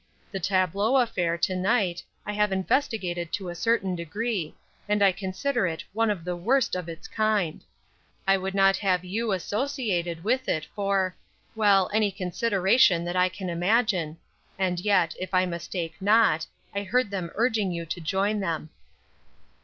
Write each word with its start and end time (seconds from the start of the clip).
The 0.31 0.39
tableau 0.39 0.97
affair, 0.97 1.37
to 1.37 1.55
night, 1.55 2.01
I 2.25 2.33
have 2.33 2.51
investigated 2.51 3.31
to 3.33 3.49
a 3.49 3.53
certain 3.53 3.95
degree, 3.95 4.55
and 4.89 5.03
I 5.03 5.11
consider 5.11 5.67
it 5.67 5.83
one 5.93 6.09
of 6.09 6.23
the 6.23 6.35
worst 6.35 6.73
of 6.75 6.89
its 6.89 7.07
kind. 7.07 7.63
I 8.25 8.35
would 8.35 8.55
not 8.55 8.77
have 8.77 9.05
you 9.05 9.31
associated 9.31 10.23
with 10.23 10.49
it 10.49 10.65
for 10.73 11.15
well, 11.55 11.87
any 11.93 12.09
consideration 12.09 13.03
that 13.05 13.15
I 13.15 13.29
can 13.29 13.47
imagine; 13.47 14.17
and 14.57 14.79
yet, 14.79 15.13
if 15.19 15.35
I 15.35 15.45
mistake 15.45 15.93
not, 16.01 16.47
I 16.73 16.81
heard 16.81 17.11
them 17.11 17.29
urging 17.35 17.71
you 17.71 17.85
to 17.85 18.01
join 18.01 18.39
them." 18.39 18.71